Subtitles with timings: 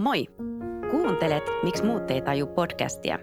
[0.00, 0.26] Moi!
[0.90, 3.18] Kuuntelet Miksi muut ei taju podcastia.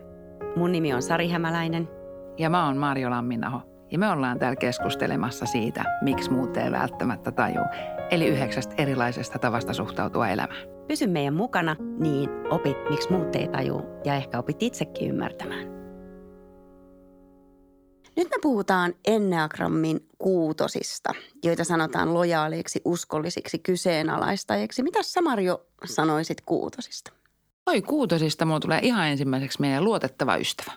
[0.55, 1.89] Mun nimi on Sari Hämäläinen.
[2.37, 3.61] Ja mä oon Marjo Lamminaho.
[3.91, 7.61] Ja me ollaan täällä keskustelemassa siitä, miksi muut ei välttämättä taju.
[8.11, 10.61] Eli yhdeksästä erilaisesta tavasta suhtautua elämään.
[10.87, 15.76] Pysy meidän mukana, niin opit, miksi muut ei taju ja ehkä opit itsekin ymmärtämään.
[18.17, 21.13] Nyt me puhutaan Enneagrammin kuutosista,
[21.43, 24.83] joita sanotaan lojaaleiksi, uskollisiksi, kyseenalaistajiksi.
[24.83, 27.11] Mitä sä Marjo sanoisit kuutosista?
[27.65, 30.71] Oi kuutosista mulla tulee ihan ensimmäiseksi meidän luotettava ystävä.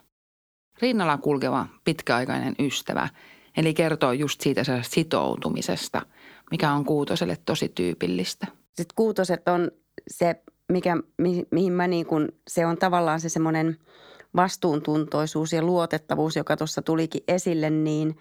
[0.82, 3.08] Rinnalla kulkeva pitkäaikainen ystävä.
[3.56, 6.02] Eli kertoo just siitä sitoutumisesta,
[6.50, 8.46] mikä on kuutoselle tosi tyypillistä.
[8.66, 9.70] Sitten kuutoset on
[10.08, 13.78] se, mikä, mi, mihin mä niin kun, se on tavallaan se semmoinen
[14.36, 18.18] vastuuntuntoisuus ja luotettavuus, joka tuossa tulikin esille, niin,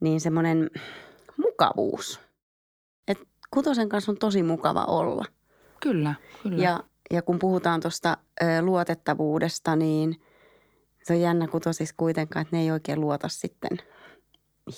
[0.00, 0.70] niin semmoinen
[1.36, 2.20] mukavuus.
[3.08, 3.18] Et
[3.50, 5.24] kutosen kanssa on tosi mukava olla.
[5.80, 6.62] Kyllä, kyllä.
[6.62, 8.16] Ja, ja kun puhutaan tuosta
[8.60, 10.20] luotettavuudesta, niin
[11.02, 13.78] se on jännä kutosissa kuitenkaan, että ne ei oikein luota sitten–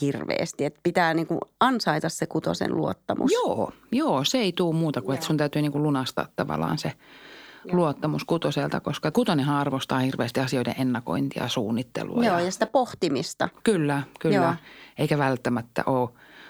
[0.01, 0.65] hirveästi.
[0.65, 3.33] Että pitää niin kuin ansaita se kutosen luottamus.
[3.33, 6.89] Joo, joo, se ei tule muuta kuin, että sun täytyy niin kuin lunastaa tavallaan se
[6.89, 6.99] joo.
[7.73, 12.25] Luottamus kutoselta, koska kutonenhan arvostaa hirveästi asioiden ennakointia ja suunnittelua.
[12.25, 13.49] Joo, ja, ja sitä pohtimista.
[13.65, 14.37] Kyllä, kyllä.
[14.37, 14.55] Joo.
[14.99, 16.09] Eikä välttämättä ole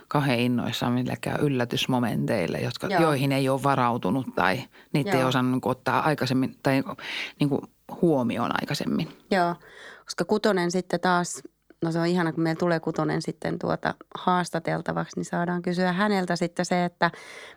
[0.08, 5.18] kauhean innoissaan millekään yllätysmomenteille, jotka, joihin ei ole varautunut tai niitä Joo.
[5.18, 6.82] ei osannut niin ottaa aikaisemmin tai
[7.40, 7.62] niin kuin
[8.02, 9.08] huomioon aikaisemmin.
[9.30, 9.54] Joo,
[10.04, 11.42] koska kutonen sitten taas–
[11.82, 16.36] no se on ihana, kun meillä tulee kutonen sitten tuota haastateltavaksi, niin saadaan kysyä häneltä
[16.36, 17.10] sitten se, että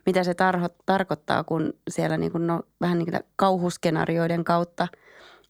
[0.05, 4.87] mitä se tarho, tarkoittaa, kun siellä niin kuin no, vähän niin kuin kauhuskenaarioiden kautta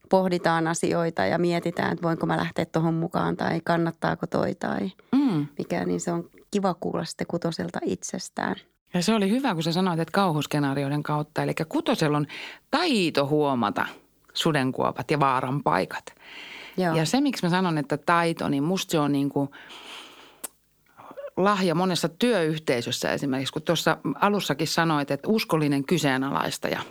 [0.09, 5.47] pohditaan asioita ja mietitään, että voinko mä lähteä tuohon mukaan tai kannattaako toi tai mm.
[5.58, 8.56] mikä, niin se on kiva kuulla sitten kutoselta itsestään.
[8.94, 11.44] Ja se oli hyvä, kun sä sanoit, että kauhuskenaarioiden kautta.
[11.44, 12.28] Eli kutosella on
[12.72, 13.85] taito huomata
[14.34, 16.06] sudenkuopat ja vaaran paikat.
[16.77, 16.95] Joo.
[16.95, 19.49] Ja se, miksi mä sanon, että taito, niin musta se on niin kuin
[21.37, 26.81] lahja monessa työyhteisössä esimerkiksi, kun tuossa alussakin sanoit, että uskollinen kyseenalaistaja.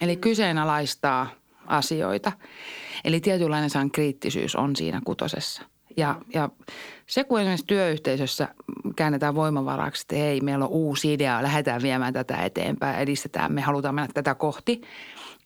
[0.00, 0.20] Eli mm.
[0.20, 1.30] kyseenalaistaa
[1.66, 2.32] asioita.
[3.04, 5.62] Eli tietynlainen saan kriittisyys on siinä kutosessa.
[5.96, 6.48] Ja, ja
[7.06, 8.48] se, kun esimerkiksi työyhteisössä
[8.96, 13.94] käännetään voimavaraksi, että hei, meillä on uusi idea, lähdetään viemään tätä eteenpäin, edistetään, me halutaan
[13.94, 14.80] mennä tätä kohti–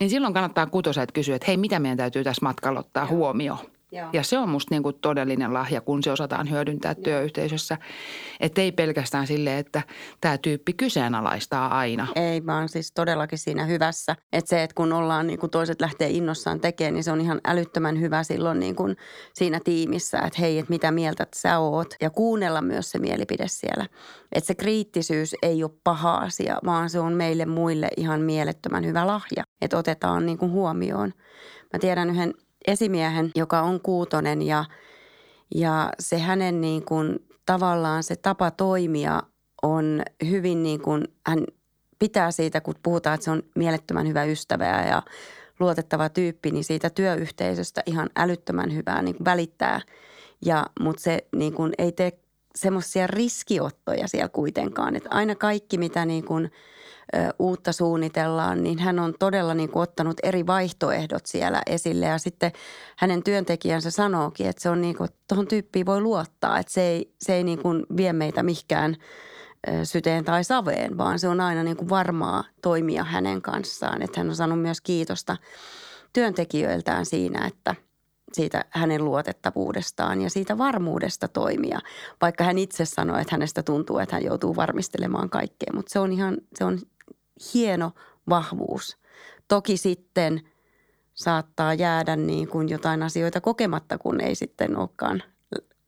[0.01, 3.59] niin silloin kannattaa kutoset kysyä, että hei, mitä meidän täytyy tässä matkalla ottaa huomioon.
[3.93, 4.09] Joo.
[4.13, 7.03] Ja se on musta niin kuin todellinen lahja, kun se osataan hyödyntää Joo.
[7.03, 7.79] työyhteisössä.
[8.41, 9.83] Että ei pelkästään sille, että
[10.21, 12.07] tämä tyyppi kyseenalaistaa aina.
[12.15, 14.17] Ei, vaan siis todellakin siinä hyvässä.
[14.33, 17.41] Että se, että kun ollaan niin kuin toiset lähtee innossaan tekemään, niin se on ihan
[17.45, 18.97] älyttömän hyvä silloin niin kuin
[19.35, 20.19] siinä tiimissä.
[20.19, 21.95] Että hei, että mitä mieltä sä oot.
[22.01, 23.87] Ja kuunnella myös se mielipide siellä.
[24.33, 29.07] Että se kriittisyys ei ole paha asia, vaan se on meille muille ihan mielettömän hyvä
[29.07, 29.45] lahja.
[29.61, 31.13] Että otetaan niin kuin huomioon.
[31.73, 32.35] Mä tiedän yhden
[32.67, 34.65] esimiehen, joka on kuutonen ja,
[35.55, 39.23] ja se hänen niin kuin, tavallaan se tapa toimia
[39.63, 41.45] on hyvin niin kuin, hän
[41.99, 45.03] pitää siitä, kun puhutaan, että se on mielettömän hyvä ystävä ja
[45.61, 49.81] luotettava tyyppi, niin siitä työyhteisöstä ihan älyttömän hyvää niin kuin välittää.
[50.45, 52.13] Ja, mutta se niin kuin, ei tee
[52.55, 54.97] semmoisia riskiottoja siellä kuitenkaan.
[54.97, 56.51] Että aina kaikki, mitä niin kuin–
[57.39, 62.07] uutta suunnitellaan, niin hän on todella niin kuin ottanut eri vaihtoehdot siellä esille.
[62.07, 62.53] Ja sitten
[62.97, 67.15] hänen työntekijänsä sanookin, että se on niin kuin, tuohon tyyppiin voi luottaa, että se ei,
[67.21, 68.97] se ei niin kuin vie meitä mihkään
[69.85, 74.03] syteen tai saveen, vaan se on aina niin kuin varmaa toimia hänen kanssaan.
[74.03, 75.37] Että hän on saanut myös kiitosta
[76.13, 77.75] työntekijöiltään siinä, että–
[78.35, 81.79] siitä hänen luotettavuudestaan ja siitä varmuudesta toimia.
[82.21, 86.13] Vaikka hän itse sanoi, että hänestä tuntuu, että hän joutuu varmistelemaan kaikkea, mutta se on
[86.13, 86.79] ihan, se on
[87.55, 87.93] hieno
[88.29, 88.97] vahvuus.
[89.49, 90.41] Toki sitten
[91.15, 95.23] saattaa jäädä niin kuin jotain asioita kokematta, kun ei sitten olekaan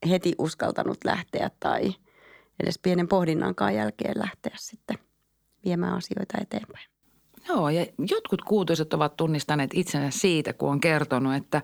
[0.08, 1.94] heti uskaltanut lähteä tai
[2.62, 4.98] edes pienen pohdinnankaan jälkeen lähteä sitten
[5.64, 6.88] viemään asioita eteenpäin.
[7.48, 11.62] Joo, ja jotkut kuutoiset ovat tunnistaneet itsensä siitä, kun on kertonut, että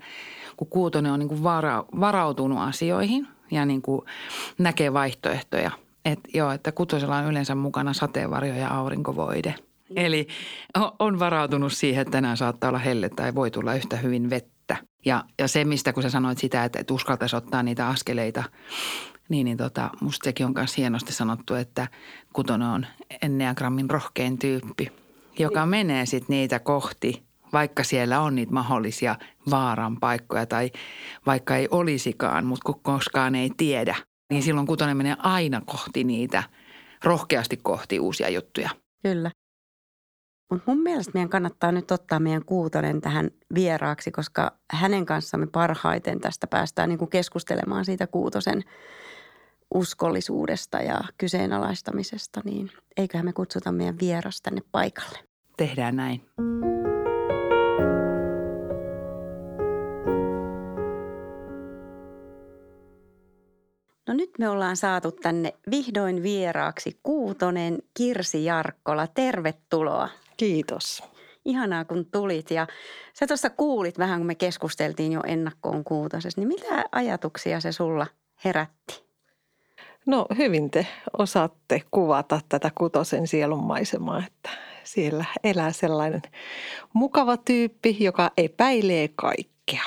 [0.56, 4.02] kun kuutonen on niin kuin vara, varautunut asioihin ja niin kuin
[4.58, 5.70] näkee vaihtoehtoja.
[6.04, 9.54] Että joo, että kutosella on yleensä mukana sateenvarjo ja aurinkovoide.
[9.96, 10.26] Eli
[10.98, 14.76] on varautunut siihen, että tänään saattaa olla helle tai voi tulla yhtä hyvin vettä.
[15.04, 18.44] Ja, ja se, mistä kun sä sanoit sitä, että, että uskaltaisi ottaa niitä askeleita,
[19.28, 21.88] niin, niin tota, musta sekin on myös hienosti sanottu, että
[22.32, 22.86] kutonen on
[23.22, 24.92] enneagrammin rohkein tyyppi,
[25.38, 27.22] joka menee sitten niitä kohti,
[27.52, 29.16] vaikka siellä on niitä mahdollisia
[29.50, 30.70] vaaran paikkoja tai
[31.26, 33.96] vaikka ei olisikaan, mutta koskaan ei tiedä.
[34.30, 36.42] Niin silloin kutonen menee aina kohti niitä,
[37.04, 38.70] rohkeasti kohti uusia juttuja.
[39.02, 39.30] Kyllä.
[40.50, 46.20] Mutta mun mielestä meidän kannattaa nyt ottaa meidän kuutonen tähän vieraaksi, koska hänen kanssamme parhaiten
[46.20, 48.64] tästä päästään niin kuin keskustelemaan siitä kuutosen
[49.74, 55.18] uskollisuudesta ja kyseenalaistamisesta, niin eiköhän me kutsuta meidän vieras tänne paikalle.
[55.56, 56.22] Tehdään näin.
[64.06, 69.06] No nyt me ollaan saatu tänne vihdoin vieraaksi Kuutonen Kirsi Jarkkola.
[69.06, 70.08] Tervetuloa.
[70.40, 71.02] Kiitos.
[71.44, 72.66] Ihanaa kun tulit ja
[73.14, 78.06] sä tuossa kuulit vähän kun me keskusteltiin jo ennakkoon Kuutosessa, niin mitä ajatuksia se sulla
[78.44, 79.04] herätti?
[80.06, 80.86] No hyvin te
[81.18, 84.50] osaatte kuvata tätä kutosen sielunmaisemaa, että
[84.84, 86.22] siellä elää sellainen
[86.92, 89.82] mukava tyyppi, joka epäilee kaikkea.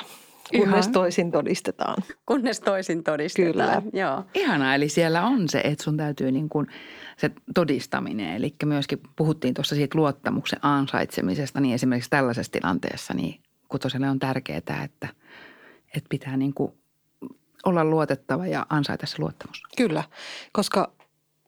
[0.57, 0.93] Kunnes Ihan.
[0.93, 2.03] toisin todistetaan.
[2.25, 3.81] Kunnes toisin todistetaan, Kyllä.
[3.93, 4.25] joo.
[4.33, 6.67] Ihanaa, eli siellä on se, että sun täytyy niin kuin
[7.17, 8.35] se todistaminen.
[8.35, 14.57] Eli myöskin puhuttiin tuossa siitä luottamuksen ansaitsemisesta, niin esimerkiksi tällaisessa tilanteessa, niin kutoselle on tärkeää,
[14.57, 15.07] että,
[15.95, 16.73] että pitää niin kuin
[17.65, 19.63] olla luotettava ja ansaita se luottamus.
[19.77, 20.03] Kyllä,
[20.51, 20.91] koska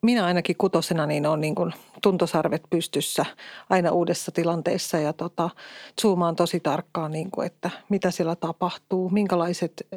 [0.06, 1.56] minä ainakin kutosena niin on niin
[2.02, 3.26] tuntosarvet pystyssä
[3.70, 5.50] aina uudessa tilanteessa ja tota,
[6.02, 9.88] zoomaan tosi tarkkaan, niin kuin, että mitä siellä tapahtuu, minkälaiset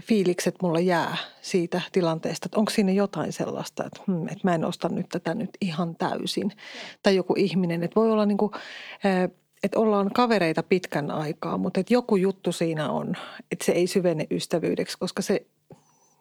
[0.00, 4.64] fiilikset mulla jää siitä tilanteesta, että onko siinä jotain sellaista, että, hmm, että mä en
[4.64, 6.52] osta nyt tätä nyt ihan täysin.
[7.02, 8.52] Tai joku ihminen, että voi olla niin kuin,
[9.62, 13.14] että ollaan kavereita pitkän aikaa, mutta että joku juttu siinä on,
[13.52, 15.46] että se ei syvene ystävyydeksi, koska se,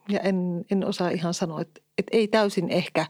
[0.09, 3.05] ja en, en osaa ihan sanoa, että, että ei täysin ehkä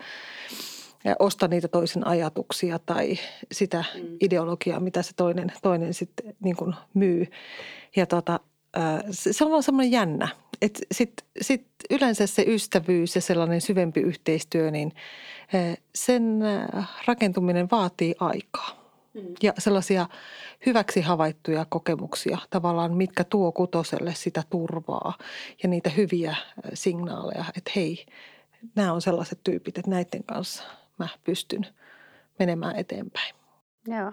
[1.20, 3.18] osta niitä toisen ajatuksia tai
[3.52, 4.18] sitä mm.
[4.22, 7.28] ideologiaa, mitä se toinen, toinen sitten niin kuin myy.
[7.96, 8.40] Ja tota,
[9.12, 10.28] se on vaan semmoinen jännä,
[10.62, 14.92] että sitten sit yleensä se ystävyys ja sellainen syvempi yhteistyö, niin
[15.96, 16.40] sen
[17.08, 18.77] rakentuminen vaatii aikaa
[19.18, 19.34] Mm.
[19.44, 20.08] Ja sellaisia
[20.66, 25.18] hyväksi havaittuja kokemuksia tavallaan, mitkä tuo kutoselle sitä turvaa
[25.64, 26.36] ja niitä hyviä
[26.74, 28.06] signaaleja, että hei,
[28.76, 30.64] nämä on sellaiset tyypit, että näiden kanssa
[30.98, 31.68] mä pystyn
[32.40, 33.36] menemään eteenpäin.
[33.88, 34.12] Joo.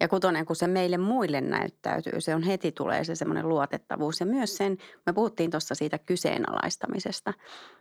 [0.00, 4.20] Ja kutonen, kun se meille muille näyttäytyy, se on heti tulee se semmoinen luotettavuus.
[4.20, 7.34] Ja myös sen, me puhuttiin tuossa siitä kyseenalaistamisesta,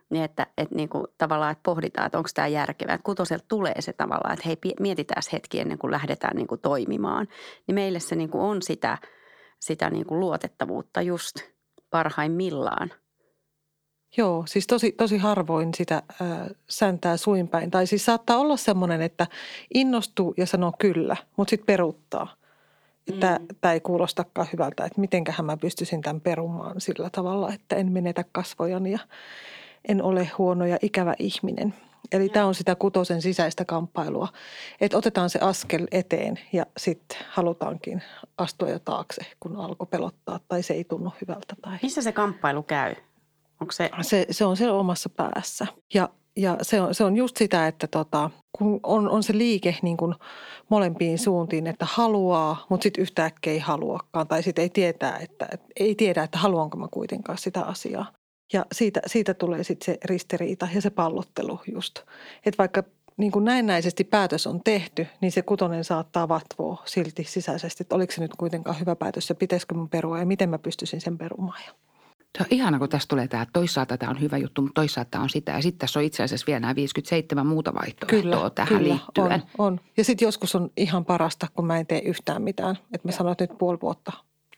[0.09, 2.95] niin että, että niin kuin tavallaan, että pohditaan, että onko tämä järkevää.
[2.95, 7.27] Että kutoselta tulee se tavallaan, että hei, mietitään hetki ennen kuin lähdetään niin kuin toimimaan.
[7.67, 8.97] Niin meille se niin kuin on sitä,
[9.59, 11.35] sitä niin kuin luotettavuutta just
[11.89, 12.89] parhaimmillaan–
[14.17, 16.27] Joo, siis tosi, tosi harvoin sitä äh,
[16.69, 17.71] säntää suinpäin.
[17.71, 19.27] Tai siis saattaa olla semmoinen, että
[19.73, 22.33] innostuu ja sanoo kyllä, mutta sitten peruuttaa.
[23.07, 23.47] Että mm.
[23.61, 28.23] tämä ei kuulostakaan hyvältä, että mitenköhän mä pystyisin tämän perumaan sillä tavalla, että en menetä
[28.31, 28.99] kasvojani ja
[29.87, 31.73] en ole huono ja ikävä ihminen.
[32.11, 34.27] Eli tämä on sitä kutosen sisäistä kamppailua,
[34.81, 38.03] että otetaan se askel eteen ja sitten halutaankin
[38.37, 41.55] astua jo taakse, kun alkoi pelottaa tai se ei tunnu hyvältä.
[41.61, 41.77] Tai...
[41.81, 42.95] Missä se kamppailu käy?
[43.61, 43.89] Onko se...
[44.01, 45.67] Se, se on siellä omassa päässä.
[45.93, 49.77] Ja, ja se, on, se on just sitä, että tota, kun on, on se liike
[49.81, 50.15] niin kuin
[50.69, 54.27] molempiin suuntiin, että haluaa, mutta sitten yhtäkkiä ei haluakaan.
[54.27, 58.11] Tai sitten ei, tietää, että, ei tiedä, että haluanko mä kuitenkaan sitä asiaa.
[58.53, 61.99] Ja siitä, siitä tulee sitten se ristiriita ja se pallottelu just.
[62.45, 62.83] Että vaikka
[63.17, 68.13] niin kuin näennäisesti päätös on tehty, niin se kutonen saattaa vatvoa silti sisäisesti, että oliko
[68.13, 71.61] se nyt kuitenkaan hyvä päätös ja pitäisikö mun perua ja miten mä pystyisin sen perumaan.
[72.37, 75.11] Se on ihana, kun tästä tulee tämä, että toisaalta tämä on hyvä juttu, mutta toisaalta
[75.11, 75.51] tämä on sitä.
[75.51, 79.43] Ja sitten tässä on itse asiassa vielä nämä 57 muuta vaihtoehtoa kyllä, tähän kyllä, liittyen.
[79.57, 79.79] On, on.
[79.97, 82.77] Ja sitten joskus on ihan parasta, kun mä en tee yhtään mitään.
[82.93, 84.11] Että mä sanon, että nyt puoli vuotta,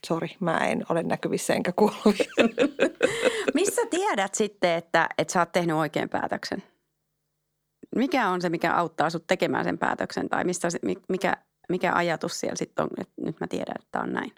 [0.06, 2.42] sori, mä en ole näkyvissä enkä kuuluvissa.
[3.54, 6.62] Missä tiedät sitten, että, että sä oot tehnyt oikean päätöksen?
[7.96, 10.28] Mikä on se, mikä auttaa sut tekemään sen päätöksen?
[10.28, 10.68] Tai missä,
[11.08, 11.36] mikä,
[11.68, 14.32] mikä ajatus siellä sitten on, että nyt mä tiedän, että tämä on näin?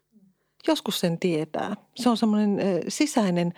[0.69, 1.77] Joskus sen tietää.
[1.95, 3.55] Se on semmoinen sisäinen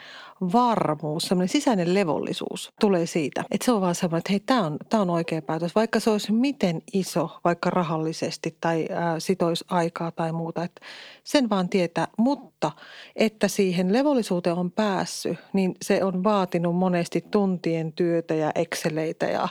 [0.53, 3.45] varmuus, semmoinen sisäinen levollisuus tulee siitä.
[3.51, 5.75] Että se on vaan semmoinen, että hei, tämä on, tämä on oikea päätös.
[5.75, 10.65] Vaikka se olisi miten iso, vaikka rahallisesti tai ää, sitoisi aikaa tai muuta.
[10.65, 10.81] Että
[11.25, 12.09] sen vaan tietää.
[12.19, 12.73] Mutta
[13.17, 19.41] että siihen levollisuuteen on päässyt, niin se on vaatinut monesti tuntien työtä ja exceleitä ja
[19.41, 19.51] ää,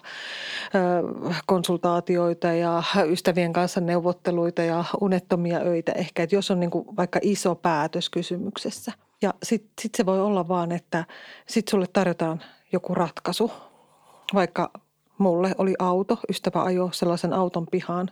[1.46, 6.24] konsultaatioita ja ystävien kanssa neuvotteluita ja unettomia öitä ehkä.
[6.24, 10.48] Että jos on niin kuin vaikka iso päätös kysymyksessä– ja sitten sit se voi olla
[10.48, 11.06] vaan, että
[11.48, 13.52] sitten sulle tarjotaan joku ratkaisu.
[14.34, 14.72] Vaikka
[15.18, 18.10] mulle oli auto, ystävä ajo sellaisen auton pihaan.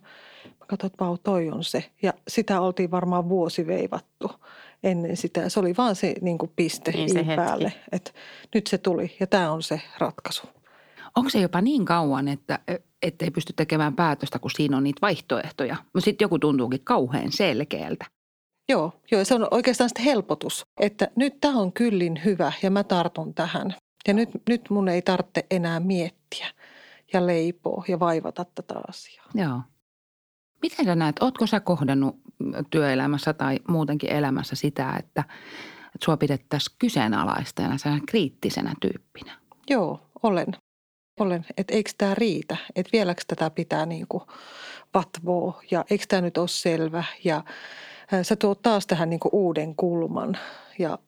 [0.74, 1.92] Että vau, toi on se.
[2.02, 4.32] Ja sitä oltiin varmaan vuosi veivattu.
[4.84, 5.50] ennen sitä.
[5.50, 8.12] Se oli vaan se niin kuin piste Niin se päälle, että
[8.56, 10.48] nyt se tuli ja tämä on se ratkaisu.
[11.16, 12.60] Onko se jopa niin kauan, että
[13.02, 15.76] ei pysty tekemään päätöstä, kun siinä on niitä vaihtoehtoja?
[15.84, 18.06] Mutta sitten joku tuntuukin kauhean selkeältä.
[18.70, 22.84] Joo, joo, se on oikeastaan sitten helpotus, että nyt tämä on kyllin hyvä ja mä
[22.84, 23.76] tartun tähän.
[24.08, 26.48] Ja nyt, nyt mun ei tarvitse enää miettiä
[27.14, 29.26] ja leipoa ja vaivata tätä asiaa.
[29.34, 29.62] Joo.
[30.62, 32.16] Miten sä näet, ootko sä kohdannut
[32.70, 35.24] työelämässä tai muutenkin elämässä sitä, että,
[35.86, 37.76] että sua pidettäisiin kyseenalaistajana,
[38.08, 39.38] kriittisenä tyyppinä?
[39.70, 40.48] Joo, olen.
[41.20, 44.24] Olen, että eikö tämä riitä, että vieläkö tätä pitää niin kuin
[44.94, 47.04] vatvoa ja eikö tämä nyt ole selvä?
[47.24, 47.44] Ja
[48.22, 50.38] sä tuot taas tähän niin kuin uuden kulman
[50.80, 51.00] ja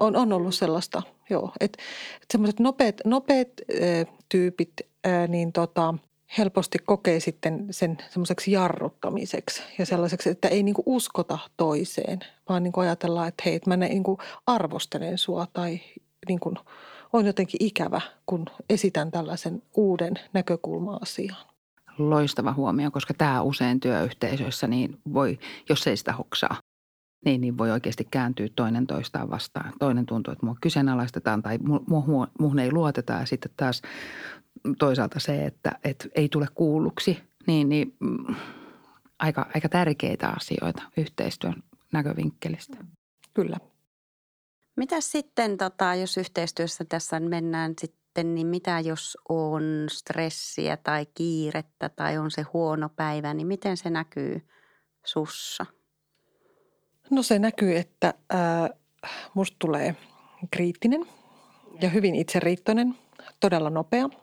[0.00, 1.82] on, on ollut sellaista, joo, että,
[2.14, 4.72] että semmoiset nopeat, nopeat äh, tyypit,
[5.06, 5.94] äh, niin tota,
[6.38, 12.18] helposti kokee sitten sen semmoiseksi jarruttamiseksi ja sellaiseksi, että ei niinku uskota toiseen,
[12.48, 15.80] vaan niinku ajatellaan, että hei, että mä niinku arvostelen sua tai
[16.28, 16.54] niinku
[17.12, 21.46] on jotenkin ikävä, kun esitän tällaisen uuden näkökulma asiaan.
[21.98, 26.56] Loistava huomio, koska tämä usein työyhteisöissä niin voi, jos ei sitä hoksaa,
[27.24, 29.72] niin, niin voi oikeasti kääntyä toinen toistaan vastaan.
[29.78, 31.58] Toinen tuntuu, että mua kyseenalaistetaan tai
[32.38, 33.82] muuhun ei luoteta ja sitten taas
[34.78, 38.34] toisaalta se, että, että ei tule kuulluksi, niin, niin mm,
[39.18, 42.76] aika, aika tärkeitä asioita yhteistyön näkövinkkelistä.
[43.34, 43.56] Kyllä.
[44.76, 51.88] Mitä sitten, tota, jos yhteistyössä tässä mennään sitten, niin mitä jos on stressiä tai kiirettä
[51.88, 54.48] tai on se huono päivä, niin miten se näkyy
[55.04, 55.66] sussa?
[57.10, 58.70] No se näkyy, että äh,
[59.34, 59.96] musta tulee
[60.50, 61.06] kriittinen
[61.80, 62.94] ja hyvin itseriittoinen,
[63.40, 64.08] todella nopea–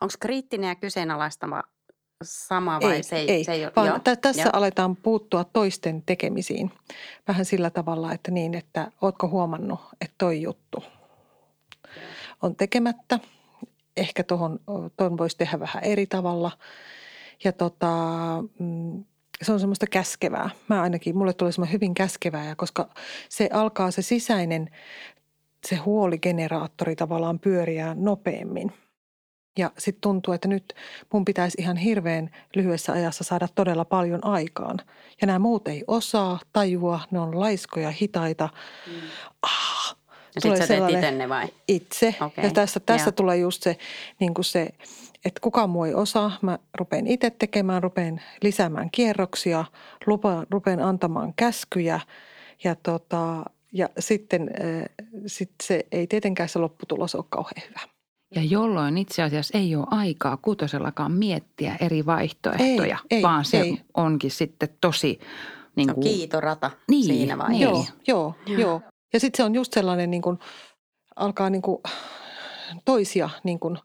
[0.00, 1.62] Onko kriittinen ja kyseenalaistava
[2.22, 3.72] sama vai ei, se ei, ei, se ei ole?
[3.76, 4.50] Vaan joo, t- tässä jo.
[4.52, 6.70] aletaan puuttua toisten tekemisiin.
[7.28, 10.84] Vähän sillä tavalla, että niin, että ootko huomannut, että toi juttu
[12.42, 13.18] on tekemättä.
[13.96, 14.60] Ehkä tuohon,
[15.18, 16.50] voisi tehdä vähän eri tavalla.
[17.44, 17.88] Ja tota,
[18.58, 19.04] mm,
[19.42, 20.50] se on semmoista käskevää.
[20.68, 22.88] Mä ainakin, mulle tulee semmoinen hyvin käskevää, koska
[23.28, 24.70] se alkaa se sisäinen,
[25.66, 28.72] se huoligeneraattori tavallaan pyöriä nopeammin–
[29.58, 30.74] ja sitten tuntuu, että nyt
[31.12, 34.78] mun pitäisi ihan hirveän lyhyessä ajassa saada todella paljon aikaan.
[35.20, 38.48] Ja nämä muut ei osaa, tajua, ne on laiskoja, hitaita.
[38.86, 38.92] Mm.
[39.42, 39.96] Ah,
[40.44, 41.48] ja sitten sä teet itse ne vai?
[41.68, 42.14] Itse.
[42.20, 42.44] Okay.
[42.44, 43.76] Ja tässä, tässä tulee just se,
[44.20, 44.68] niin kuin se,
[45.24, 46.38] että kukaan muu ei osaa.
[46.42, 49.64] Mä rupean itse tekemään, rupean lisäämään kierroksia,
[50.06, 52.00] lupa, rupean antamaan käskyjä.
[52.64, 54.84] Ja, tota, ja sitten äh,
[55.26, 57.80] sit se ei tietenkään se lopputulos ole kauhean hyvä.
[58.34, 63.60] Ja jolloin itse asiassa ei ole aikaa kutosellakaan miettiä eri vaihtoehtoja, ei, ei, vaan se
[63.60, 63.80] ei.
[63.94, 65.20] onkin sitten tosi...
[65.76, 67.92] Niin kuin, on kiitorata niin, siinä vaiheessa.
[67.92, 68.02] Niin.
[68.06, 68.82] Joo, joo, joo.
[69.12, 70.38] Ja sitten se on just sellainen niin kuin,
[71.16, 71.82] alkaa niin kuin
[72.84, 73.78] toisia niin kuin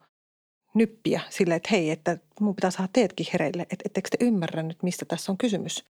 [0.74, 3.62] nyppiä sille, että hei, että mun pitää saada teetkin hereille.
[3.62, 5.86] Että ettekö te ymmärrä nyt, mistä tässä on kysymys.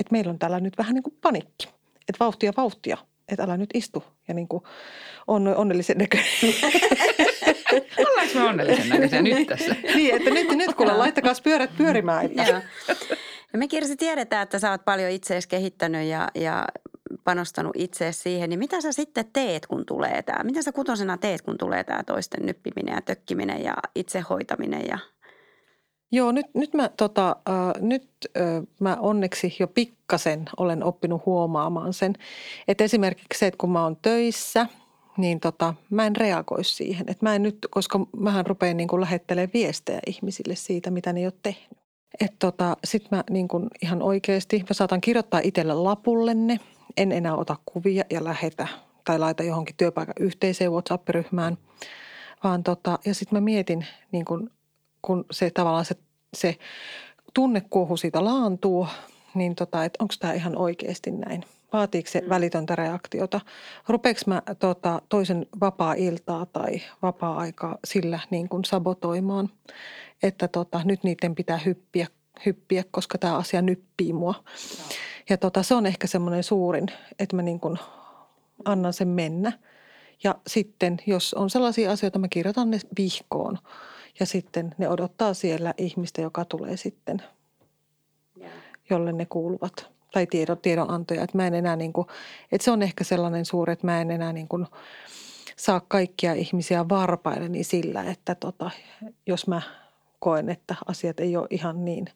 [0.00, 1.68] Että meillä on täällä nyt vähän niin kuin panikki.
[2.08, 2.96] Että vauhtia, vauhtia.
[3.28, 4.62] Että älä nyt istu ja niin kuin
[5.26, 6.28] on onnellisen näköinen.
[8.08, 9.76] Ollaanko me onnellisen näköisiä nyt tässä?
[9.94, 12.26] niin, että nyt, nyt kuule, laittakaa pyörät pyörimään.
[12.26, 12.62] Että.
[13.52, 16.64] Ja me Kirsi tiedetään, että sä oot paljon itseesi kehittänyt ja, ja
[17.28, 20.44] panostanut itseesi siihen, niin mitä sä sitten teet, kun tulee tämä?
[20.44, 24.98] Mitä sä kutosena teet, kun tulee tämä toisten nyppiminen ja tökkiminen ja itsehoitaminen ja
[26.12, 31.92] Joo, nyt, nyt, mä, tota, äh, nyt äh, mä onneksi jo pikkasen olen oppinut huomaamaan
[31.92, 32.14] sen,
[32.68, 34.66] että esimerkiksi se, että kun mä oon töissä–
[35.18, 37.10] niin tota, mä en reagoi siihen.
[37.10, 41.20] Et mä en nyt, koska mähän rupean niin kuin lähettelemään viestejä ihmisille siitä, mitä ne
[41.20, 41.78] ei ole tehnyt.
[42.20, 46.60] Että tota, sit mä niin kuin ihan oikeasti, mä saatan kirjoittaa itselle lapullenne,
[46.98, 48.68] en enää ota kuvia ja lähetä
[49.04, 51.58] tai laita johonkin työpaikan yhteiseen WhatsApp-ryhmään,
[52.44, 54.50] vaan tota, ja sitten mä mietin, niin kun,
[55.02, 55.96] kun se tavallaan se,
[56.34, 56.56] se
[57.34, 58.86] tunnekuohu siitä laantuu,
[59.34, 62.28] niin tota, että onko tämä ihan oikeasti näin– Vaatiiko se mm.
[62.28, 63.40] välitöntä reaktiota?
[63.88, 69.48] Rupeeko mä tota, toisen vapaa-iltaa tai vapaa-aikaa sillä niin kuin sabotoimaan,
[70.22, 72.06] että tota, nyt niiden pitää hyppiä,
[72.46, 74.34] hyppiä koska tämä asia nyppii mua.
[74.78, 74.84] No.
[75.30, 76.86] Ja tota, se on ehkä semmoinen suurin,
[77.18, 77.78] että mä niin kuin
[78.64, 79.52] annan sen mennä.
[80.24, 83.58] Ja sitten, jos on sellaisia asioita, mä kirjoitan ne vihkoon.
[84.20, 87.22] Ja sitten ne odottaa siellä ihmistä, joka tulee sitten,
[88.90, 91.22] jolle ne kuuluvat tai tiedon, tiedonantoja.
[91.22, 92.06] Että mä en enää niin kuin,
[92.52, 94.66] että se on ehkä sellainen suuri, että mä en enää niin kuin
[95.56, 98.70] saa kaikkia ihmisiä varpailleni sillä, että tota,
[99.26, 99.62] jos mä
[100.18, 102.06] koen, että asiat ei ole ihan niin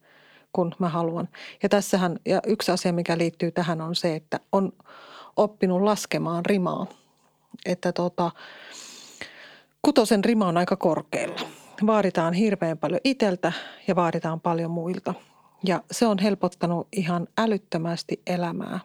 [0.52, 1.28] kuin mä haluan.
[1.62, 4.72] Ja tässähän, ja yksi asia, mikä liittyy tähän on se, että on,
[5.36, 6.86] oppinut laskemaan rimaa.
[7.66, 8.30] Että tota,
[9.82, 11.40] kutosen rima on aika korkealla.
[11.86, 13.52] Vaaditaan hirveän paljon iteltä
[13.88, 15.14] ja vaaditaan paljon muilta.
[15.64, 18.80] Ja se on helpottanut ihan älyttömästi elämää.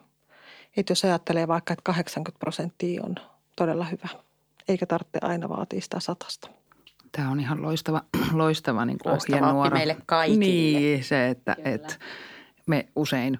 [0.77, 3.15] Että jos ajattelee vaikka, että 80 prosenttia on
[3.55, 4.07] todella hyvä,
[4.67, 6.49] eikä tarvitse aina vaatia sitä satasta.
[7.17, 9.77] Tämä on ihan loistava, loistava niin loistava ohjenuora.
[9.77, 10.39] meille kaikille.
[10.39, 11.95] Niin, se, että, että
[12.67, 13.39] me usein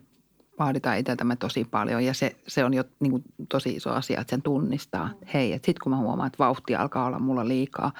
[0.59, 4.31] vaaditaan itseltämme tosi paljon ja se, se on jo niin kuin tosi iso asia, että
[4.31, 5.07] sen tunnistaa.
[5.07, 5.27] Mm.
[5.33, 7.91] Hei, että sitten kun mä huomaan, että vauhti alkaa olla mulla liikaa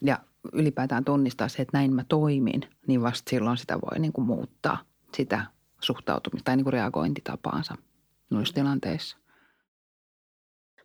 [0.00, 0.18] ja
[0.52, 4.78] ylipäätään tunnistaa se, että näin mä toimin, niin vasta silloin sitä voi niin kuin muuttaa
[5.16, 5.46] sitä
[5.80, 7.74] suhtautumista tai niin kuin reagointitapaansa
[8.30, 9.16] noissa tilanteissa.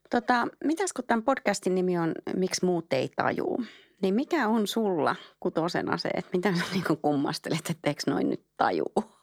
[0.09, 3.63] Tota, mitäs kun tämän podcastin nimi on Miksi muut ei tajuu?
[4.01, 8.45] Niin mikä on sulla kutosena se, että mitä sä niin kummastelet, että eikö noin nyt
[8.57, 8.93] tajuu?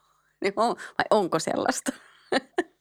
[0.43, 1.93] Niin vai onko sellaista?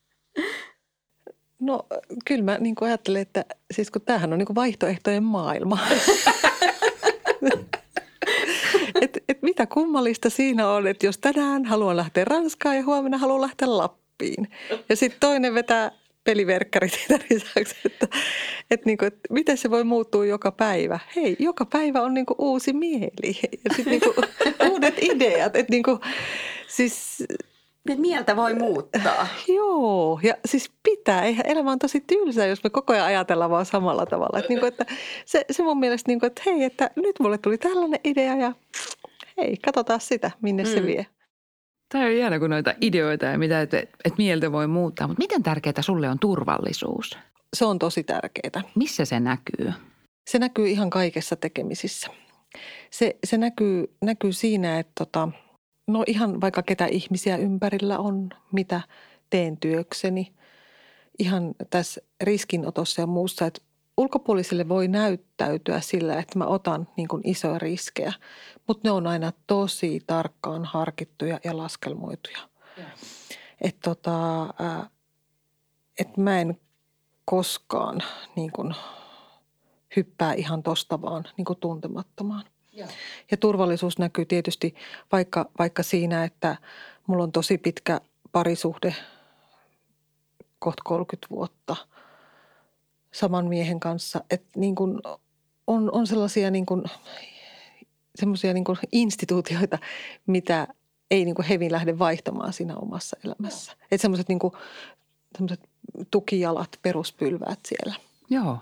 [1.59, 1.85] No
[2.25, 5.79] kyllä mä niin ajattelen, että siis kun tämähän on niin vaihtoehtojen maailma.
[9.01, 13.41] et, et mitä kummallista siinä on, että jos tänään haluan lähteä Ranskaan ja huomenna haluan
[13.41, 14.47] lähteä Lappiin.
[14.89, 15.91] Ja sitten toinen vetää
[16.23, 18.07] peliverkkarit siitä lisäksi, että,
[18.71, 20.99] että, niin kuin, että miten se voi muuttua joka päivä.
[21.15, 24.15] Hei, joka päivä on niin kuin uusi mieli ja sitten niin kuin
[24.71, 25.55] uudet ideat.
[25.55, 25.99] Että niin kuin,
[26.67, 27.23] siis
[27.97, 29.27] mieltä voi muuttaa.
[29.57, 31.23] Joo, ja siis pitää.
[31.23, 34.39] Eihän elämä on tosi tylsää, jos me koko ajan ajatellaan vaan samalla tavalla.
[34.39, 34.85] Että, niin kuin, että
[35.25, 38.53] se, se mun mielestä, niin kuin, että hei, että nyt mulle tuli tällainen idea ja
[39.37, 40.69] hei, katsotaan sitä, minne mm.
[40.69, 41.05] se vie.
[41.91, 45.07] Tämä on ihana, kun noita ideoita ja mitä, että, että mieltä voi muuttaa.
[45.07, 47.17] Mutta miten tärkeää sulle on turvallisuus?
[47.55, 48.63] Se on tosi tärkeää.
[48.75, 49.73] Missä se näkyy?
[50.29, 52.07] Se näkyy ihan kaikessa tekemisissä.
[52.89, 55.29] Se, se näkyy, näkyy siinä, että tota,
[55.87, 58.81] no ihan vaikka ketä ihmisiä ympärillä on, mitä
[59.29, 60.33] teen työkseni.
[61.19, 63.61] Ihan tässä riskinotossa ja muussa, että
[63.97, 68.13] ulkopuolisille voi näyttäytyä sillä, että mä otan niin kuin isoja riskejä,
[68.67, 72.39] mutta ne on aina tosi tarkkaan harkittuja ja laskelmoituja.
[73.61, 74.47] Että tota,
[75.99, 76.59] et mä en
[77.25, 78.01] koskaan
[78.35, 78.75] niin kuin
[79.95, 82.43] hyppää ihan tosta vaan niin kuin tuntemattomaan.
[82.71, 82.87] Ja.
[83.31, 84.75] ja turvallisuus näkyy tietysti
[85.11, 86.57] vaikka, vaikka siinä, että
[87.07, 88.01] mulla on tosi pitkä
[88.31, 88.95] parisuhde,
[90.59, 91.75] kohta 30 vuotta–
[93.13, 94.23] saman miehen kanssa.
[94.29, 94.99] Että niin kuin
[95.67, 96.83] on, on sellaisia niin kuin,
[98.15, 99.77] semmoisia niin instituutioita,
[100.27, 100.67] mitä
[101.11, 103.71] ei niin kuin hevin lähde vaihtamaan siinä omassa elämässä.
[103.91, 104.53] Että semmoiset niin kuin,
[105.37, 105.69] semmoiset
[106.11, 107.95] tukijalat, peruspylväät siellä.
[108.29, 108.57] Joo,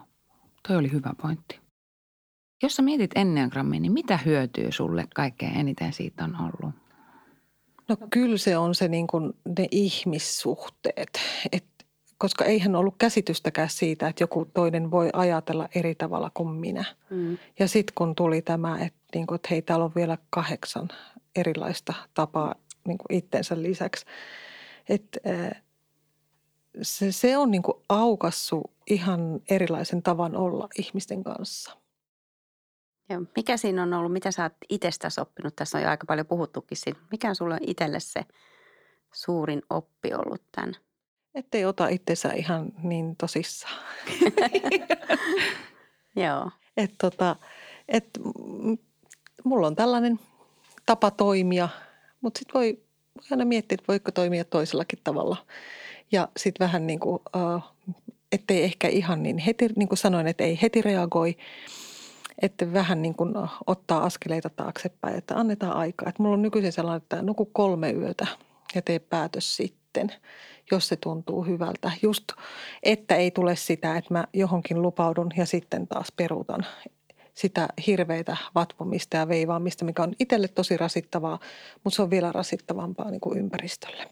[0.67, 1.59] toi oli hyvä pointti.
[2.63, 6.75] Jos sä mietit Enneagrammia, niin mitä hyötyä sulle kaikkein eniten siitä on ollut?
[7.87, 11.19] No kyllä se on se niin kuin ne ihmissuhteet.
[11.51, 11.78] Että
[12.19, 16.85] koska eihän ollut käsitystäkään siitä, että joku toinen voi ajatella eri tavalla kuin minä.
[17.09, 17.37] Mm.
[17.59, 20.89] Ja sitten kun tuli tämä, että, niin kuin, että hei, täällä on vielä kahdeksan
[21.35, 22.55] erilaista tapaa
[22.87, 24.05] niin kuin itsensä lisäksi.
[24.89, 25.19] Että
[26.81, 31.77] se, se on niin kuin aukassu ihan erilaisen tavan olla ihmisten kanssa.
[33.09, 33.21] Joo.
[33.35, 35.55] Mikä siinä on ollut, mitä sä oot itsestäsi oppinut?
[35.55, 36.99] Tässä on jo aika paljon puhuttukin siitä.
[37.11, 38.21] Mikä on sulle itselle se
[39.13, 40.75] suurin oppi ollut tämän–
[41.35, 43.83] Ettei ota itsensä ihan niin tosissaan.
[46.15, 46.51] Joo.
[46.77, 47.35] Et tota,
[47.87, 48.05] et,
[49.43, 50.19] mulla on tällainen
[50.85, 51.69] tapa toimia,
[52.21, 52.79] mutta sitten voi,
[53.17, 55.37] voi aina miettiä, että voiko toimia toisellakin tavalla.
[56.11, 57.19] Ja sitten vähän niin kuin,
[58.31, 61.37] ettei ehkä ihan niin heti, niin kuin sanoin, että ei heti reagoi,
[62.41, 63.33] että vähän niin kuin
[63.67, 66.09] ottaa askeleita taaksepäin, että annetaan aikaa.
[66.09, 68.27] Että mulla on nykyisin sellainen, että nuku kolme yötä
[68.75, 69.78] ja tee päätös sitten
[70.71, 71.91] jos se tuntuu hyvältä.
[72.01, 72.23] Just,
[72.83, 76.65] että ei tule sitä, että mä johonkin lupaudun ja sitten taas peruutan
[77.33, 81.39] sitä hirveitä vatvomista ja veivaamista, mikä on itselle tosi rasittavaa,
[81.83, 84.07] mutta se on vielä rasittavampaa niin kuin ympäristölle.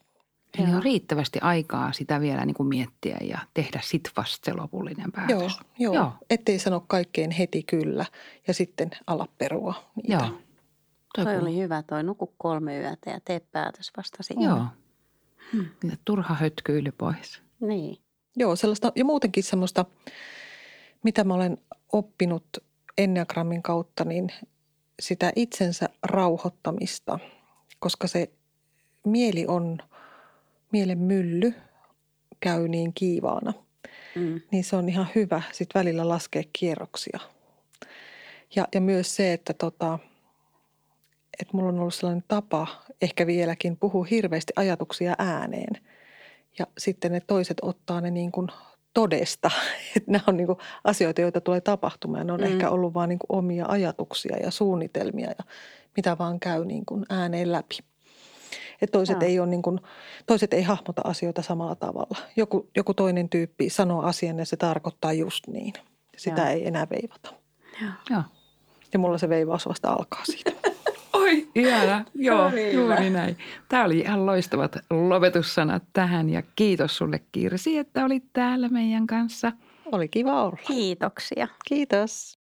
[0.60, 5.12] Eli on riittävästi aikaa sitä vielä niin kuin miettiä ja tehdä sit vasta se lopullinen
[5.12, 5.30] päätös.
[5.30, 5.94] Joo, joo.
[5.94, 6.12] joo.
[6.30, 8.06] ettei sano kaikkeen heti kyllä
[8.48, 10.14] ja sitten ala perua niitä.
[10.14, 10.42] Joo.
[11.16, 14.46] Toi, toi oli hyvä, toi nuku kolme yötä ja tee päätös vasta siinä.
[14.46, 14.66] Joo.
[15.54, 15.66] Hmm.
[16.06, 17.42] Turha hötkyily pois.
[17.60, 17.98] Niin.
[18.36, 19.86] Joo, sellaista ja muutenkin semmoista,
[21.04, 21.58] mitä mä olen
[21.94, 22.46] oppinut
[22.98, 24.32] Enneagrammin kautta, niin
[25.00, 27.20] sitä itsensä rauhoittamista,
[27.80, 28.30] koska se
[29.06, 29.78] mieli on,
[30.72, 31.54] mielen mylly
[32.40, 33.54] käy niin kiivaana.
[34.16, 34.42] Mm.
[34.52, 37.20] Niin se on ihan hyvä sitten välillä laskea kierroksia.
[38.56, 40.00] Ja, ja myös se, että tota,
[41.42, 42.68] että mulla on ollut sellainen tapa,
[43.02, 45.82] ehkä vieläkin, puhua hirveästi ajatuksia ääneen.
[46.60, 48.48] Ja sitten ne toiset ottaa ne niin kuin
[48.94, 49.52] todesta.
[49.96, 52.28] Että nämä on niin kuin asioita, joita tulee tapahtumaan.
[52.28, 52.46] Ne on mm.
[52.46, 55.44] ehkä ollut vain niin omia ajatuksia ja suunnitelmia ja
[55.96, 57.78] mitä vaan käy niin kuin ääneen läpi.
[58.82, 59.80] Et toiset, ei ole niin kuin,
[60.26, 62.18] toiset ei hahmota asioita samalla tavalla.
[62.36, 65.74] Joku, joku toinen tyyppi sanoo asian ja se tarkoittaa just niin.
[66.18, 66.50] Sitä ja.
[66.50, 67.34] ei enää veivata.
[68.10, 68.24] Ja.
[68.94, 70.52] Ja mulla se veivaus vasta alkaa siitä.
[71.18, 72.06] Oi, ihana.
[72.16, 73.38] Joo, juuri näin.
[73.70, 79.52] Tämä oli ihan loistavat lopetussanat tähän ja kiitos sulle Kirsi, että olit täällä meidän kanssa.
[79.92, 80.58] Oli kiva olla.
[80.68, 81.48] Kiitoksia.
[81.68, 82.40] Kiitos.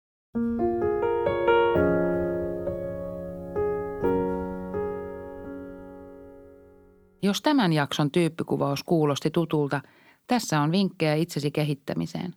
[7.22, 9.82] Jos tämän jakson tyyppikuvaus kuulosti tutulta,
[10.28, 12.34] tässä on vinkkejä itsesi kehittämiseen.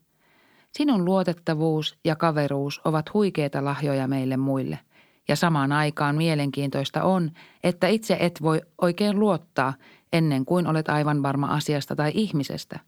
[0.73, 4.79] Sinun luotettavuus ja kaveruus ovat huikeita lahjoja meille muille–
[5.29, 7.31] ja samaan aikaan mielenkiintoista on,
[7.65, 9.75] että itse et voi oikein luottaa
[10.13, 12.81] ennen kuin olet aivan varma asiasta tai ihmisestä.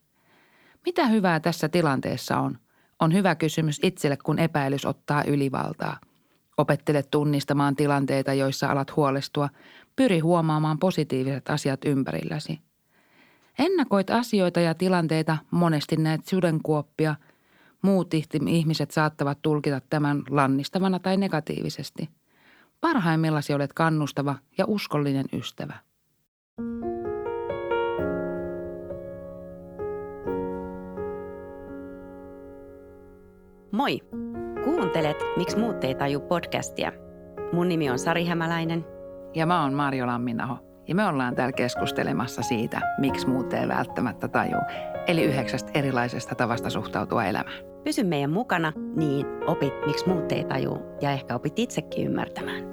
[0.87, 2.59] Mitä hyvää tässä tilanteessa on?
[3.01, 5.97] On hyvä kysymys itselle, kun epäilys ottaa ylivaltaa.
[6.57, 9.49] Opettele tunnistamaan tilanteita, joissa alat huolestua.
[9.97, 12.61] Pyri huomaamaan positiiviset asiat ympärilläsi.
[13.59, 17.15] Ennakoit asioita ja tilanteita, monesti näet sudenkuoppia.
[17.83, 18.15] Muut
[18.49, 22.09] ihmiset saattavat tulkita tämän lannistavana tai negatiivisesti–
[22.83, 25.75] Parhaimmillasi olet kannustava ja uskollinen ystävä.
[33.73, 34.01] Moi!
[34.65, 36.93] Kuuntelet Miksi muut ei taju podcastia.
[37.53, 38.85] Mun nimi on Sari Hämäläinen.
[39.35, 40.59] Ja mä oon Marjo Lamminaho.
[40.89, 44.59] Ja me ollaan täällä keskustelemassa siitä, miksi muut ei välttämättä taju.
[45.07, 47.57] Eli yhdeksästä erilaisesta tavasta suhtautua elämään.
[47.85, 52.72] Pysy meidän mukana, niin opit, miksi muut ei taju ja ehkä opit itsekin ymmärtämään.